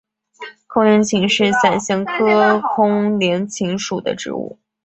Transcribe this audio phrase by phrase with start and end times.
[0.65, 4.57] 空棱芹是伞形科空棱芹属的植物。